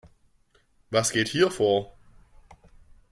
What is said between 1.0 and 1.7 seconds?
geht hier